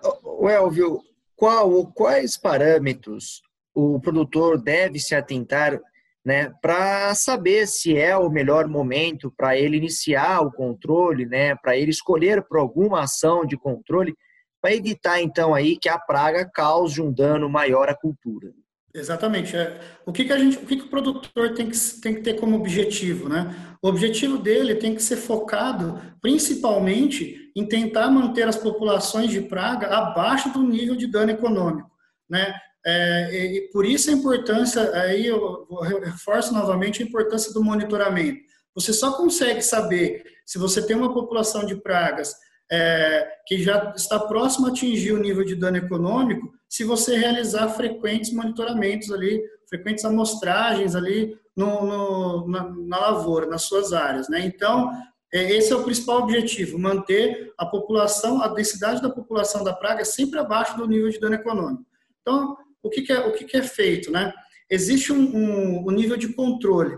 Elvio, 0.49 1.01
qual 1.35 1.71
ou 1.71 1.87
quais 1.87 2.37
parâmetros 2.37 3.41
o 3.73 3.99
produtor 3.99 4.61
deve 4.61 4.99
se 4.99 5.13
atentar 5.13 5.79
né, 6.25 6.51
para 6.61 7.13
saber 7.15 7.67
se 7.67 7.97
é 7.97 8.17
o 8.17 8.29
melhor 8.29 8.67
momento 8.67 9.31
para 9.37 9.57
ele 9.57 9.77
iniciar 9.77 10.41
o 10.41 10.51
controle, 10.51 11.25
né, 11.25 11.55
para 11.55 11.77
ele 11.77 11.91
escolher 11.91 12.43
por 12.43 12.57
alguma 12.57 13.03
ação 13.03 13.45
de 13.45 13.55
controle, 13.55 14.13
para 14.61 14.75
evitar 14.75 15.21
então 15.21 15.53
aí 15.53 15.77
que 15.77 15.87
a 15.87 15.97
praga 15.97 16.49
cause 16.53 17.01
um 17.01 17.13
dano 17.13 17.49
maior 17.49 17.87
à 17.87 17.95
cultura. 17.95 18.51
Exatamente. 18.93 19.55
É, 19.55 19.79
o 20.05 20.11
que, 20.11 20.25
que 20.25 20.33
a 20.33 20.37
gente, 20.39 20.57
o 20.57 20.65
que, 20.65 20.77
que 20.77 20.85
o 20.85 20.89
produtor 20.89 21.53
tem 21.53 21.69
que, 21.69 21.77
tem 22.01 22.15
que 22.15 22.21
ter 22.21 22.35
como 22.35 22.55
objetivo, 22.55 23.29
né? 23.29 23.55
O 23.81 23.87
objetivo 23.87 24.37
dele 24.37 24.75
tem 24.75 24.95
que 24.95 25.03
ser 25.03 25.17
focado 25.17 26.01
principalmente 26.21 27.51
em 27.55 27.65
tentar 27.65 28.09
manter 28.09 28.47
as 28.47 28.55
populações 28.55 29.29
de 29.29 29.41
praga 29.41 29.87
abaixo 29.87 30.51
do 30.51 30.63
nível 30.63 30.95
de 30.95 31.07
dano 31.07 31.31
econômico, 31.31 31.91
né? 32.29 32.55
É, 32.85 33.55
e 33.55 33.69
por 33.71 33.85
isso 33.85 34.09
a 34.09 34.13
importância, 34.13 34.89
aí 34.93 35.27
eu 35.27 35.67
reforço 36.03 36.53
novamente 36.53 37.03
a 37.03 37.05
importância 37.05 37.51
do 37.53 37.63
monitoramento. 37.63 38.39
Você 38.73 38.93
só 38.93 39.11
consegue 39.11 39.61
saber 39.61 40.23
se 40.45 40.57
você 40.57 40.81
tem 40.85 40.95
uma 40.95 41.13
população 41.13 41.65
de 41.65 41.75
pragas 41.75 42.33
é, 42.71 43.27
que 43.45 43.61
já 43.61 43.93
está 43.95 44.17
próximo 44.19 44.67
a 44.67 44.69
atingir 44.69 45.11
o 45.11 45.19
nível 45.19 45.43
de 45.43 45.55
dano 45.55 45.77
econômico 45.77 46.56
se 46.69 46.83
você 46.83 47.17
realizar 47.17 47.69
frequentes 47.69 48.31
monitoramentos 48.33 49.11
ali, 49.11 49.41
frequentes 49.69 50.05
amostragens 50.05 50.95
ali 50.95 51.37
no, 51.55 51.85
no, 51.85 52.47
na, 52.47 52.69
na, 52.69 52.99
lavoura, 52.99 53.45
nas 53.45 53.63
suas 53.63 53.93
áreas. 53.93 54.29
Né? 54.29 54.45
Então, 54.45 54.91
é, 55.33 55.51
esse 55.55 55.73
é 55.73 55.75
o 55.75 55.83
principal 55.83 56.19
objetivo, 56.19 56.77
manter 56.77 57.53
a 57.57 57.65
população, 57.65 58.41
a 58.41 58.47
densidade 58.47 59.01
da 59.01 59.09
população 59.09 59.63
da 59.63 59.73
praga 59.73 60.05
sempre 60.05 60.39
abaixo 60.39 60.77
do 60.77 60.87
nível 60.87 61.09
de 61.09 61.19
dano 61.19 61.35
econômico. 61.35 61.85
Então, 62.21 62.57
o 62.81 62.89
que, 62.89 63.01
que 63.01 63.11
é, 63.11 63.19
o 63.19 63.33
que, 63.33 63.45
que, 63.45 63.57
é 63.57 63.63
feito? 63.63 64.11
Né? 64.11 64.33
Existe 64.69 65.11
um, 65.11 65.35
um, 65.35 65.87
um 65.87 65.91
nível 65.91 66.17
de 66.17 66.33
controle. 66.33 66.97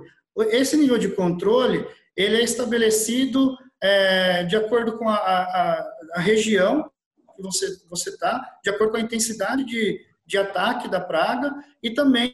Esse 0.51 0.77
nível 0.77 0.97
de 0.97 1.09
controle, 1.09 1.85
ele 2.15 2.37
é 2.37 2.43
estabelecido 2.43 3.57
é, 3.81 4.43
de 4.43 4.55
acordo 4.55 4.97
com 4.97 5.07
a, 5.07 5.15
a, 5.15 5.93
a 6.15 6.19
região 6.19 6.89
que 7.41 7.89
você 7.89 8.09
está, 8.09 8.59
de 8.63 8.69
acordo 8.69 8.91
com 8.91 8.97
a 8.97 9.01
intensidade 9.01 9.63
de, 9.65 9.99
de 10.25 10.37
ataque 10.37 10.87
da 10.87 10.99
praga 10.99 11.53
e 11.81 11.91
também 11.91 12.33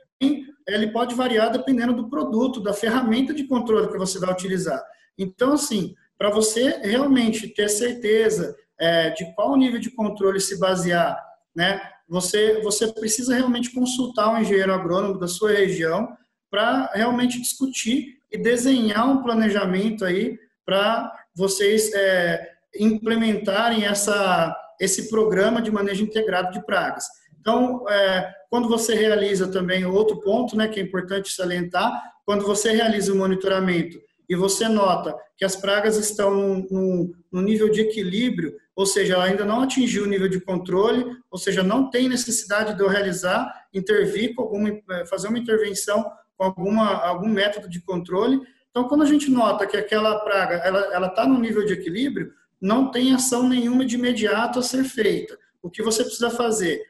ele 0.68 0.88
pode 0.92 1.14
variar 1.14 1.52
dependendo 1.52 1.94
do 1.94 2.10
produto, 2.10 2.60
da 2.60 2.74
ferramenta 2.74 3.34
de 3.34 3.44
controle 3.46 3.88
que 3.88 3.98
você 3.98 4.20
vai 4.20 4.32
utilizar. 4.32 4.84
Então, 5.18 5.54
assim, 5.54 5.96
para 6.18 6.30
você 6.30 6.80
realmente 6.82 7.48
ter 7.48 7.70
certeza 7.70 8.56
é, 8.80 9.12
de 9.12 9.34
qual 9.36 9.56
nível 9.56 9.80
de 9.80 9.92
controle 9.92 10.40
se 10.40 10.60
basear, 10.60 11.18
né, 11.56 11.82
você, 12.08 12.62
você 12.62 12.92
precisa 12.92 13.34
realmente 13.36 13.72
consultar 13.72 14.30
um 14.30 14.40
engenheiro 14.40 14.74
agrônomo 14.74 15.20
da 15.20 15.28
sua 15.28 15.52
região 15.52 16.16
para 16.50 16.92
realmente 16.94 17.42
discutir 17.42 18.20
e 18.32 18.38
desenhar 18.38 19.08
um 19.08 19.24
planejamento 19.24 20.06
aí 20.06 20.38
para 20.66 21.12
vocês 21.36 21.94
é, 21.94 22.52
implementarem 22.78 23.86
essa, 23.86 24.56
esse 24.80 25.10
programa 25.10 25.62
de 25.62 25.72
manejo 25.72 26.04
integrado 26.04 26.52
de 26.52 26.66
pragas. 26.66 27.06
Então, 27.40 27.88
é, 27.90 28.34
quando 28.50 28.68
você 28.68 28.96
realiza 28.96 29.48
também 29.52 29.86
outro 29.86 30.20
ponto, 30.22 30.58
né, 30.58 30.68
que 30.68 30.80
é 30.80 30.84
importante 30.84 31.34
salientar, 31.34 31.92
quando 32.26 32.46
você 32.46 32.72
realiza 32.72 33.14
o 33.14 33.16
monitoramento 33.16 34.00
e 34.28 34.36
você 34.36 34.68
nota 34.68 35.16
que 35.38 35.46
as 35.46 35.56
pragas 35.56 35.98
estão 35.98 36.66
no, 36.70 37.42
nível 37.42 37.70
de 37.70 37.82
equilíbrio, 37.82 38.56
ou 38.76 38.86
seja, 38.86 39.22
ainda 39.22 39.46
não 39.46 39.62
atingiu 39.62 40.04
o 40.04 40.08
nível 40.08 40.28
de 40.28 40.40
controle, 40.40 41.06
ou 41.30 41.38
seja, 41.38 41.62
não 41.62 41.90
tem 41.90 42.10
necessidade 42.10 42.74
de 42.74 42.82
eu 42.82 42.88
realizar, 42.88 43.68
intervir 43.74 44.34
com 44.34 44.42
alguma, 44.42 44.70
é, 44.70 45.06
fazer 45.06 45.28
uma 45.28 45.38
intervenção 45.38 46.10
com 46.36 46.44
alguma, 46.44 46.96
algum 47.04 47.30
método 47.30 47.70
de 47.70 47.80
controle, 47.82 48.42
então, 48.76 48.90
quando 48.90 49.04
a 49.04 49.06
gente 49.06 49.32
nota 49.32 49.66
que 49.66 49.78
aquela 49.78 50.20
praga 50.20 50.56
ela 50.56 51.08
está 51.08 51.26
no 51.26 51.40
nível 51.40 51.66
de 51.66 51.72
equilíbrio, 51.72 52.34
não 52.62 52.92
tem 52.92 53.14
ação 53.14 53.48
nenhuma 53.48 53.86
de 53.86 53.96
imediato 53.96 54.60
a 54.60 54.64
ser 54.64 54.84
feita. 54.84 55.38
O 55.62 55.70
que 55.70 55.84
você 55.84 56.04
precisa 56.04 56.30
fazer 56.30 56.82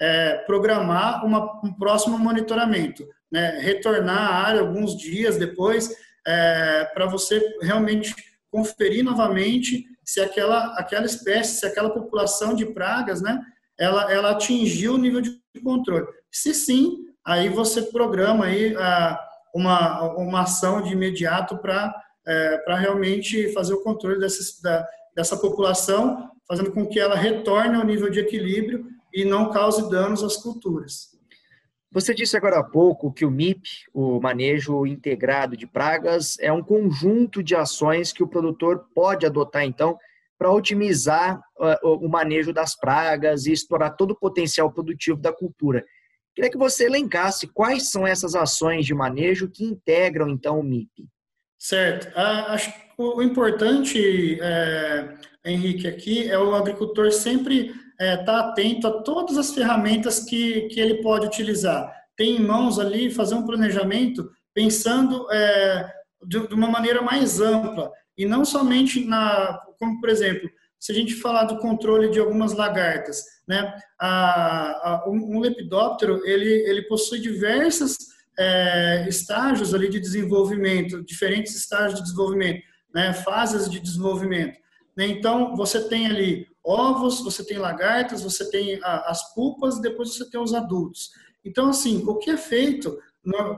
é 0.00 0.38
programar 0.46 1.24
uma, 1.24 1.60
um 1.64 1.72
próximo 1.72 2.18
monitoramento, 2.18 3.06
né? 3.30 3.58
retornar 3.60 4.18
à 4.18 4.46
área 4.46 4.60
alguns 4.60 4.96
dias 4.96 5.36
depois, 5.36 5.94
é, 6.26 6.84
para 6.92 7.06
você 7.06 7.40
realmente 7.60 8.14
conferir 8.50 9.04
novamente 9.04 9.84
se 10.04 10.20
aquela, 10.20 10.74
aquela 10.78 11.06
espécie, 11.06 11.60
se 11.60 11.66
aquela 11.66 11.90
população 11.90 12.54
de 12.54 12.66
pragas, 12.66 13.22
né, 13.22 13.40
ela, 13.78 14.12
ela 14.12 14.30
atingiu 14.30 14.94
o 14.94 14.98
nível 14.98 15.20
de 15.20 15.40
controle. 15.62 16.06
Se 16.30 16.52
sim, 16.52 16.98
aí 17.24 17.48
você 17.48 17.82
programa 17.82 18.46
aí 18.46 18.76
a 18.76 19.18
uma, 19.54 20.02
uma 20.14 20.42
ação 20.42 20.82
de 20.82 20.92
imediato 20.92 21.56
para 21.58 21.94
é, 22.26 22.58
para 22.58 22.76
realmente 22.76 23.52
fazer 23.52 23.74
o 23.74 23.82
controle 23.82 24.18
dessa, 24.18 24.62
da, 24.62 24.86
dessa 25.14 25.36
população, 25.36 26.30
fazendo 26.46 26.72
com 26.72 26.86
que 26.86 26.98
ela 26.98 27.14
retorne 27.14 27.76
ao 27.76 27.84
nível 27.84 28.10
de 28.10 28.20
equilíbrio 28.20 28.86
e 29.12 29.24
não 29.24 29.50
cause 29.50 29.88
danos 29.90 30.22
às 30.22 30.36
culturas. 30.36 31.14
Você 31.92 32.12
disse 32.12 32.36
agora 32.36 32.58
há 32.58 32.64
pouco 32.64 33.12
que 33.12 33.24
o 33.24 33.30
MIP, 33.30 33.68
o 33.92 34.20
manejo 34.20 34.84
integrado 34.84 35.56
de 35.56 35.64
pragas, 35.64 36.36
é 36.40 36.52
um 36.52 36.62
conjunto 36.62 37.40
de 37.40 37.54
ações 37.54 38.12
que 38.12 38.22
o 38.22 38.26
produtor 38.26 38.88
pode 38.92 39.24
adotar, 39.24 39.62
então, 39.62 39.96
para 40.36 40.50
otimizar 40.50 41.40
uh, 41.56 41.88
o 42.04 42.08
manejo 42.08 42.52
das 42.52 42.74
pragas 42.74 43.46
e 43.46 43.52
explorar 43.52 43.90
todo 43.90 44.10
o 44.10 44.18
potencial 44.18 44.72
produtivo 44.72 45.20
da 45.20 45.32
cultura. 45.32 45.84
Queria 46.34 46.50
que 46.50 46.58
você 46.58 46.86
elencasse 46.86 47.46
quais 47.46 47.90
são 47.90 48.04
essas 48.04 48.34
ações 48.34 48.84
de 48.84 48.92
manejo 48.92 49.48
que 49.48 49.64
integram, 49.64 50.28
então, 50.28 50.58
o 50.58 50.64
MIP. 50.64 51.06
Certo. 51.64 52.12
Ah, 52.14 52.52
acho 52.52 52.70
que 52.70 52.78
o 52.98 53.22
importante, 53.22 54.38
é, 54.38 55.16
Henrique, 55.46 55.88
aqui 55.88 56.30
é 56.30 56.38
o 56.38 56.54
agricultor 56.54 57.10
sempre 57.10 57.68
estar 57.68 57.74
é, 57.98 58.16
tá 58.18 58.40
atento 58.40 58.86
a 58.86 59.02
todas 59.02 59.38
as 59.38 59.54
ferramentas 59.54 60.20
que, 60.20 60.68
que 60.68 60.78
ele 60.78 61.00
pode 61.00 61.24
utilizar. 61.24 61.90
Tem 62.14 62.36
em 62.36 62.46
mãos 62.46 62.78
ali 62.78 63.10
fazer 63.10 63.34
um 63.34 63.46
planejamento 63.46 64.30
pensando 64.52 65.26
é, 65.32 65.90
de, 66.26 66.46
de 66.48 66.54
uma 66.54 66.68
maneira 66.68 67.00
mais 67.00 67.40
ampla 67.40 67.90
e 68.14 68.26
não 68.26 68.44
somente 68.44 69.02
na, 69.02 69.58
como 69.78 69.98
por 70.00 70.10
exemplo, 70.10 70.50
se 70.78 70.92
a 70.92 70.94
gente 70.94 71.14
falar 71.14 71.44
do 71.44 71.60
controle 71.60 72.10
de 72.10 72.20
algumas 72.20 72.52
lagartas, 72.52 73.24
né, 73.48 73.74
a, 73.98 74.90
a, 74.90 75.08
um 75.08 75.40
lepidóptero 75.40 76.20
ele, 76.26 76.50
ele 76.68 76.82
possui 76.82 77.20
diversos 77.20 78.13
é, 78.38 79.06
estágios 79.08 79.74
ali 79.74 79.88
de 79.88 80.00
desenvolvimento, 80.00 81.02
diferentes 81.04 81.54
estágios 81.54 81.96
de 81.96 82.02
desenvolvimento, 82.02 82.62
né, 82.92 83.12
fases 83.12 83.70
de 83.70 83.80
desenvolvimento. 83.80 84.58
Né? 84.96 85.06
Então, 85.06 85.54
você 85.56 85.88
tem 85.88 86.06
ali 86.06 86.46
ovos, 86.62 87.22
você 87.22 87.44
tem 87.44 87.58
lagartas, 87.58 88.22
você 88.22 88.50
tem 88.50 88.80
a, 88.82 89.10
as 89.10 89.34
pupas, 89.34 89.80
depois 89.80 90.14
você 90.14 90.28
tem 90.30 90.40
os 90.40 90.54
adultos. 90.54 91.10
Então, 91.44 91.68
assim, 91.68 92.02
o 92.06 92.16
que 92.16 92.30
é 92.30 92.36
feito 92.36 92.98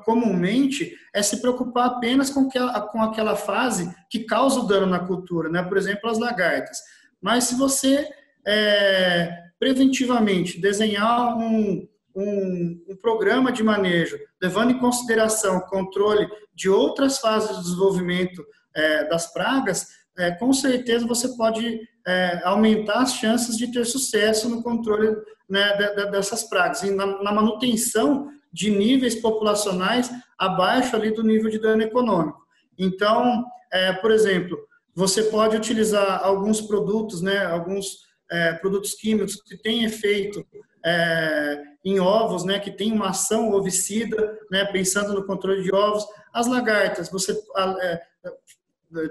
comumente 0.04 0.96
é 1.12 1.20
se 1.22 1.40
preocupar 1.40 1.86
apenas 1.86 2.30
com, 2.30 2.48
que, 2.48 2.58
com 2.92 3.02
aquela 3.02 3.34
fase 3.34 3.92
que 4.08 4.20
causa 4.20 4.60
o 4.60 4.66
dano 4.66 4.86
na 4.86 5.00
cultura, 5.00 5.48
né? 5.48 5.62
por 5.62 5.76
exemplo, 5.76 6.08
as 6.08 6.18
lagartas. 6.18 6.78
Mas 7.20 7.44
se 7.44 7.56
você 7.56 8.08
é, 8.46 9.46
preventivamente 9.58 10.60
desenhar 10.60 11.36
um, 11.36 11.86
um, 12.16 12.84
um, 12.88 12.96
programa 12.96 13.52
de 13.52 13.62
manejo, 13.62 14.18
levando 14.40 14.70
em 14.70 14.78
consideração 14.78 15.58
o 15.58 15.66
controle 15.66 16.26
de 16.54 16.68
outras 16.68 17.18
fases 17.18 17.56
de 17.56 17.62
desenvolvimento 17.62 18.44
é, 18.74 19.04
das 19.04 19.32
pragas, 19.32 19.86
é, 20.18 20.30
com 20.32 20.52
certeza 20.52 21.06
você 21.06 21.36
pode 21.36 21.80
é, 22.06 22.40
aumentar 22.44 23.02
as 23.02 23.12
chances 23.14 23.56
de 23.56 23.70
ter 23.70 23.84
sucesso 23.84 24.48
no 24.48 24.62
controle 24.62 25.14
né, 25.48 25.76
de, 25.76 25.94
de, 25.94 26.10
dessas 26.10 26.44
pragas 26.44 26.82
e 26.82 26.90
na, 26.90 27.22
na, 27.22 27.32
manutenção 27.32 28.28
de 28.52 28.70
níveis 28.70 29.14
populacionais 29.16 30.10
abaixo 30.38 30.96
ali 30.96 31.10
do 31.10 31.22
nível 31.22 31.50
de 31.50 31.58
dano 31.58 31.82
econômico. 31.82 32.38
Então, 32.78 33.44
é, 33.70 33.92
por 33.92 34.10
exemplo, 34.10 34.58
você 34.94 35.24
pode 35.24 35.54
utilizar 35.56 36.24
alguns 36.24 36.62
produtos, 36.62 37.20
né, 37.20 37.44
alguns 37.44 38.06
é, 38.30 38.54
produtos 38.54 38.94
químicos 38.94 39.40
que 39.42 39.56
têm 39.58 39.84
efeito 39.84 40.44
é, 40.86 41.62
em 41.84 41.98
ovos, 41.98 42.44
né, 42.44 42.60
que 42.60 42.70
tem 42.70 42.92
uma 42.92 43.10
ação 43.10 43.50
ovicida, 43.50 44.38
né, 44.50 44.64
pensando 44.66 45.12
no 45.12 45.26
controle 45.26 45.62
de 45.62 45.74
ovos. 45.74 46.06
As 46.32 46.46
lagartas, 46.46 47.10
você, 47.10 47.36
é, 47.80 48.00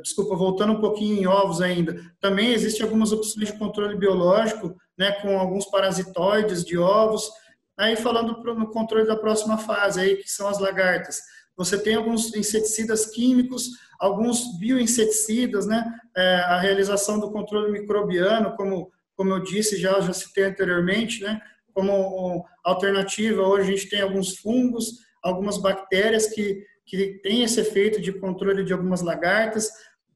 desculpa, 0.01 0.37
voltando 0.37 0.71
um 0.71 0.79
pouquinho 0.79 1.21
em 1.21 1.27
ovos 1.27 1.61
ainda, 1.61 1.99
também 2.21 2.53
existem 2.53 2.83
algumas 2.83 3.11
opções 3.11 3.47
de 3.47 3.59
controle 3.59 3.97
biológico, 3.97 4.73
né, 4.97 5.11
com 5.21 5.37
alguns 5.37 5.65
parasitoides 5.65 6.63
de 6.63 6.77
ovos. 6.77 7.29
Aí 7.77 7.97
falando 7.97 8.41
no 8.41 8.71
controle 8.71 9.05
da 9.05 9.17
próxima 9.17 9.57
fase, 9.57 9.99
aí 9.99 10.15
que 10.15 10.31
são 10.31 10.47
as 10.47 10.59
lagartas, 10.59 11.19
você 11.57 11.77
tem 11.77 11.95
alguns 11.95 12.33
inseticidas 12.33 13.07
químicos, 13.07 13.69
alguns 13.99 14.57
bioinseticidas, 14.59 15.65
né, 15.65 15.85
é, 16.15 16.35
a 16.37 16.57
realização 16.57 17.19
do 17.19 17.31
controle 17.31 17.71
microbiano, 17.71 18.55
como 18.55 18.93
como 19.15 19.31
eu 19.31 19.41
disse 19.41 19.77
já, 19.77 19.97
já 20.01 20.11
citei 20.11 20.43
anteriormente, 20.43 21.23
né, 21.23 21.41
como 21.75 22.45
alternativa, 22.63 23.41
hoje 23.41 23.67
a 23.67 23.75
gente 23.75 23.89
tem 23.89 24.01
alguns 24.01 24.37
fungos, 24.37 25.01
algumas 25.21 25.57
bactérias 25.57 26.27
que, 26.27 26.63
que 26.85 27.19
têm 27.21 27.43
esse 27.43 27.59
efeito 27.59 28.01
de 28.01 28.13
controle 28.13 28.63
de 28.63 28.71
algumas 28.71 29.01
lagartas. 29.01 29.69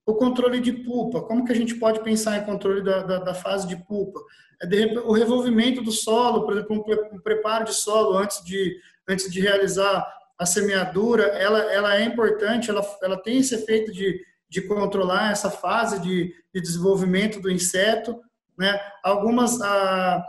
O 0.05 0.15
controle 0.15 0.61
de 0.61 0.71
pulpa, 0.71 1.21
como 1.21 1.43
que 1.43 1.51
a 1.51 1.55
gente 1.55 1.75
pode 1.75 2.01
pensar 2.01 2.37
em 2.37 2.45
controle 2.45 2.81
da, 2.81 3.03
da, 3.03 3.19
da 3.19 3.33
fase 3.33 3.67
de 3.67 3.75
pulpa? 3.75 4.21
É 4.61 4.67
o 5.01 5.11
revolvimento 5.11 5.81
do 5.83 5.91
solo, 5.91 6.45
por 6.45 6.53
exemplo, 6.53 6.85
um 7.11 7.19
preparo 7.19 7.65
de 7.65 7.73
solo 7.73 8.17
antes 8.17 8.43
de, 8.45 8.77
antes 9.07 9.29
de 9.29 9.41
realizar 9.41 10.07
a 10.37 10.45
semeadura, 10.45 11.23
ela, 11.23 11.59
ela 11.73 11.97
é 11.97 12.05
importante, 12.05 12.69
ela, 12.69 12.81
ela 13.03 13.21
tem 13.21 13.39
esse 13.39 13.53
efeito 13.53 13.91
de, 13.91 14.21
de 14.47 14.61
controlar 14.61 15.31
essa 15.31 15.51
fase 15.51 15.99
de, 15.99 16.33
de 16.53 16.61
desenvolvimento 16.61 17.41
do 17.41 17.51
inseto, 17.51 18.17
né? 18.57 18.79
Algumas, 19.03 19.61
ah, 19.61 20.23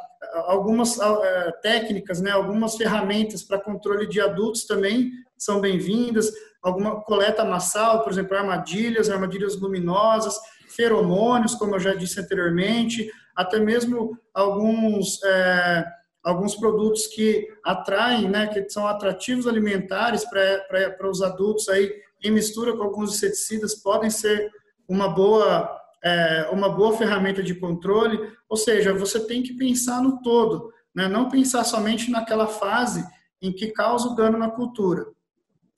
algumas 0.46 1.00
ah, 1.00 1.52
técnicas, 1.62 2.20
né? 2.20 2.30
algumas 2.30 2.76
ferramentas 2.76 3.42
para 3.42 3.60
controle 3.60 4.06
de 4.06 4.20
adultos 4.20 4.64
também 4.66 5.10
são 5.36 5.60
bem-vindas, 5.60 6.30
alguma 6.62 7.00
coleta 7.02 7.44
massal, 7.44 8.02
por 8.02 8.12
exemplo, 8.12 8.36
armadilhas, 8.36 9.08
armadilhas 9.08 9.58
luminosas, 9.58 10.38
feromônios, 10.68 11.54
como 11.54 11.74
eu 11.74 11.80
já 11.80 11.94
disse 11.94 12.20
anteriormente, 12.20 13.10
até 13.34 13.58
mesmo 13.58 14.18
alguns 14.34 15.22
é, 15.24 15.84
alguns 16.22 16.54
produtos 16.54 17.06
que 17.06 17.48
atraem, 17.64 18.28
né, 18.28 18.46
que 18.46 18.68
são 18.68 18.86
atrativos 18.86 19.46
alimentares 19.46 20.24
para 20.26 21.10
os 21.10 21.22
adultos 21.22 21.68
aí 21.68 21.90
em 22.22 22.30
mistura 22.30 22.76
com 22.76 22.82
alguns 22.82 23.14
inseticidas 23.14 23.74
podem 23.74 24.10
ser 24.10 24.50
uma 24.86 25.08
boa 25.08 25.79
é, 26.02 26.48
uma 26.50 26.68
boa 26.68 26.96
ferramenta 26.96 27.42
de 27.42 27.54
controle, 27.54 28.18
ou 28.48 28.56
seja, 28.56 28.92
você 28.92 29.20
tem 29.26 29.42
que 29.42 29.54
pensar 29.54 30.02
no 30.02 30.20
todo, 30.22 30.72
né? 30.94 31.08
não 31.08 31.28
pensar 31.28 31.64
somente 31.64 32.10
naquela 32.10 32.46
fase 32.46 33.06
em 33.40 33.52
que 33.52 33.68
causa 33.68 34.08
o 34.08 34.14
dano 34.14 34.38
na 34.38 34.50
cultura. 34.50 35.06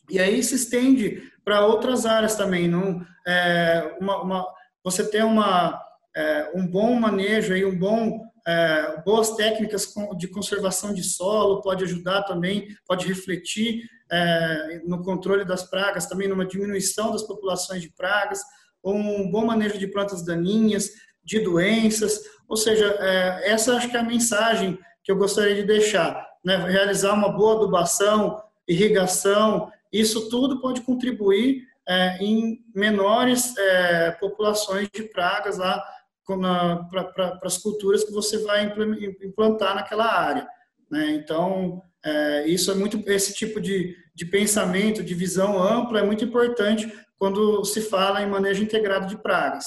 E 0.09 0.19
aí 0.19 0.43
se 0.43 0.55
estende 0.57 1.31
para 1.45 1.65
outras 1.67 2.07
áreas 2.07 2.35
também. 2.35 2.69
Não, 2.69 3.05
é, 3.27 3.97
uma, 4.01 4.23
uma, 4.23 4.47
você 4.83 5.09
tem 5.09 5.23
uma, 5.23 5.81
é, 6.15 6.51
um 6.55 6.67
bom 6.67 6.95
manejo, 6.95 7.55
aí, 7.55 7.65
um 7.65 7.77
bom, 7.77 8.21
é, 8.47 9.03
boas 9.05 9.31
técnicas 9.37 9.93
de 10.17 10.29
conservação 10.29 10.93
de 10.93 11.03
solo, 11.03 11.63
pode 11.63 11.85
ajudar 11.85 12.23
também, 12.23 12.69
pode 12.87 13.07
refletir 13.07 13.89
é, 14.11 14.83
no 14.85 15.03
controle 15.03 15.45
das 15.45 15.63
pragas, 15.63 16.07
também 16.07 16.29
numa 16.29 16.45
diminuição 16.45 17.13
das 17.13 17.23
populações 17.23 17.83
de 17.83 17.91
pragas 17.91 18.41
um 18.85 19.31
bom 19.31 19.47
manejo 19.47 19.79
de 19.79 19.87
plantas 19.87 20.25
daninhas, 20.25 20.91
de 21.25 21.41
doenças, 21.41 22.21
ou 22.49 22.57
seja, 22.57 22.87
é, 22.99 23.53
essa 23.53 23.77
acho 23.77 23.89
que 23.89 23.97
é 23.97 24.01
a 24.01 24.05
mensagem 24.05 24.79
que 25.05 25.11
eu 25.11 25.17
gostaria 25.17 25.55
de 25.55 25.63
deixar, 25.63 26.27
né? 26.45 26.57
realizar 26.57 27.13
uma 27.13 27.29
boa 27.29 27.57
adubação, 27.57 28.43
irrigação, 28.69 29.71
isso 29.93 30.29
tudo 30.29 30.61
pode 30.61 30.81
contribuir 30.81 31.63
é, 31.87 32.19
em 32.19 32.65
menores 32.75 33.57
é, 33.57 34.11
populações 34.13 34.89
de 34.93 35.03
pragas 35.05 35.59
lá 35.59 35.83
para 36.27 37.39
as 37.43 37.59
culturas 37.59 38.05
que 38.05 38.13
você 38.13 38.39
vai 38.39 38.73
implantar 39.23 39.75
naquela 39.75 40.07
área. 40.07 40.47
Né? 40.91 41.13
Então, 41.13 41.83
é, 42.05 42.47
isso 42.47 42.71
é 42.71 42.75
muito 42.75 43.03
esse 43.07 43.35
tipo 43.35 43.61
de, 43.61 43.97
de 44.15 44.25
pensamento, 44.27 45.03
de 45.03 45.15
visão 45.15 45.63
ampla 45.63 46.01
é 46.01 46.03
muito 46.03 46.25
importante 46.25 46.91
quando 47.23 47.65
se 47.65 47.81
fala 47.81 48.21
em 48.21 48.29
manejo 48.29 48.65
integrado 48.65 49.07
de 49.07 49.17
pragas. 49.17 49.67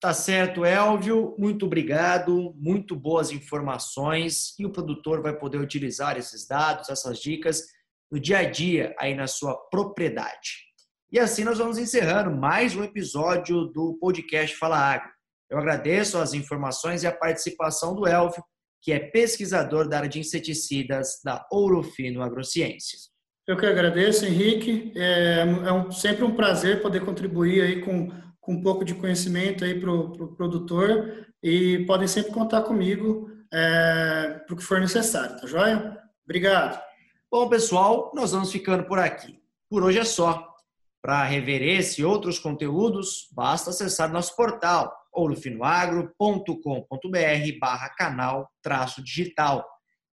Tá 0.00 0.14
certo, 0.14 0.64
Elvio. 0.64 1.34
Muito 1.36 1.66
obrigado. 1.66 2.54
Muito 2.56 2.94
boas 2.94 3.32
informações. 3.32 4.54
E 4.56 4.64
o 4.64 4.70
produtor 4.70 5.20
vai 5.20 5.36
poder 5.36 5.58
utilizar 5.58 6.16
esses 6.16 6.46
dados, 6.46 6.88
essas 6.88 7.18
dicas 7.18 7.64
no 8.08 8.20
dia 8.20 8.38
a 8.38 8.44
dia 8.48 8.94
aí 9.00 9.16
na 9.16 9.26
sua 9.26 9.56
propriedade. 9.68 10.62
E 11.10 11.18
assim 11.18 11.42
nós 11.42 11.58
vamos 11.58 11.76
encerrando 11.76 12.30
mais 12.30 12.76
um 12.76 12.84
episódio 12.84 13.64
do 13.64 13.98
podcast 13.98 14.56
Fala 14.56 14.78
Agro. 14.78 15.10
Eu 15.50 15.58
agradeço 15.58 16.18
as 16.18 16.34
informações 16.34 17.02
e 17.02 17.08
a 17.08 17.12
participação 17.12 17.96
do 17.96 18.06
Elvio, 18.06 18.44
que 18.80 18.92
é 18.92 19.00
pesquisador 19.00 19.88
da 19.88 19.96
área 19.96 20.08
de 20.08 20.20
inseticidas 20.20 21.20
da 21.24 21.44
Ouro 21.50 21.82
Fino 21.82 22.22
Agrociências. 22.22 23.15
Eu 23.46 23.56
que 23.56 23.64
agradeço, 23.64 24.26
Henrique. 24.26 24.92
É, 24.96 25.40
é 25.40 25.72
um, 25.72 25.92
sempre 25.92 26.24
um 26.24 26.34
prazer 26.34 26.82
poder 26.82 27.04
contribuir 27.04 27.62
aí 27.62 27.80
com, 27.80 28.10
com 28.40 28.54
um 28.54 28.62
pouco 28.62 28.84
de 28.84 28.94
conhecimento 28.94 29.64
aí 29.64 29.78
para 29.78 29.90
o 29.90 30.10
pro 30.10 30.34
produtor 30.34 31.26
e 31.42 31.84
podem 31.86 32.08
sempre 32.08 32.32
contar 32.32 32.62
comigo 32.62 33.30
é, 33.52 34.40
para 34.44 34.54
o 34.54 34.56
que 34.56 34.64
for 34.64 34.80
necessário, 34.80 35.40
tá 35.40 35.46
joia? 35.46 35.96
Obrigado. 36.24 36.82
Bom, 37.30 37.48
pessoal, 37.48 38.10
nós 38.14 38.32
vamos 38.32 38.50
ficando 38.50 38.84
por 38.84 38.98
aqui. 38.98 39.40
Por 39.70 39.84
hoje 39.84 39.98
é 39.98 40.04
só. 40.04 40.54
Para 41.00 41.22
rever 41.22 41.62
esse 41.62 42.00
e 42.00 42.04
outros 42.04 42.40
conteúdos, 42.40 43.28
basta 43.32 43.70
acessar 43.70 44.12
nosso 44.12 44.34
portal 44.34 44.92
ourofinoagro.com.br 45.12 47.58
barra 47.60 47.88
canal 47.90 48.50
traço 48.60 49.02
digital 49.02 49.64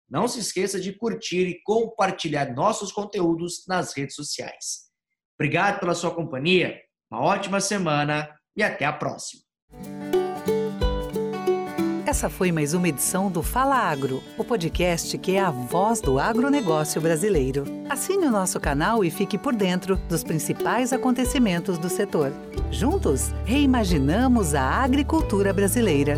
não 0.09 0.27
se 0.27 0.39
esqueça 0.39 0.79
de 0.79 0.93
curtir 0.93 1.47
e 1.47 1.61
compartilhar 1.63 2.53
nossos 2.53 2.91
conteúdos 2.91 3.65
nas 3.67 3.93
redes 3.95 4.15
sociais. 4.15 4.89
Obrigado 5.39 5.79
pela 5.79 5.95
sua 5.95 6.13
companhia, 6.13 6.79
uma 7.11 7.21
ótima 7.21 7.61
semana 7.61 8.29
e 8.55 8.63
até 8.63 8.85
a 8.85 8.93
próxima. 8.93 9.41
Essa 12.09 12.27
foi 12.27 12.51
mais 12.51 12.73
uma 12.73 12.89
edição 12.89 13.29
do 13.29 13.43
Fala 13.43 13.75
Agro, 13.75 14.23
o 14.35 14.43
podcast 14.43 15.15
que 15.19 15.35
é 15.35 15.39
a 15.39 15.51
voz 15.51 16.01
do 16.01 16.17
agronegócio 16.17 16.99
brasileiro. 16.99 17.65
Assine 17.87 18.25
o 18.25 18.31
nosso 18.31 18.59
canal 18.59 19.05
e 19.05 19.11
fique 19.11 19.37
por 19.37 19.55
dentro 19.55 19.95
dos 19.95 20.23
principais 20.23 20.91
acontecimentos 20.91 21.77
do 21.77 21.87
setor. 21.87 22.33
Juntos, 22.71 23.31
reimaginamos 23.45 24.55
a 24.55 24.63
agricultura 24.63 25.53
brasileira. 25.53 26.17